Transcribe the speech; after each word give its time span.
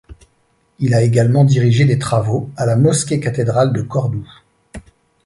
Il 0.79 0.95
a 0.95 1.03
également 1.03 1.45
dirigé 1.45 1.85
des 1.85 1.99
travaux 1.99 2.49
à 2.57 2.65
la 2.65 2.75
Mosquée-cathédrale 2.75 3.71
de 3.71 3.83
Cordoue. 3.83 4.27